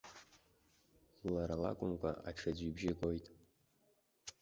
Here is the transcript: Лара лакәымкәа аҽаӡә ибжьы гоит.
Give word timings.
Лара 1.33 1.55
лакәымкәа 1.61 2.11
аҽаӡә 2.29 2.63
ибжьы 2.67 2.91
гоит. 2.99 3.25